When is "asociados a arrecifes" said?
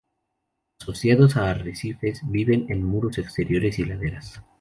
0.81-2.21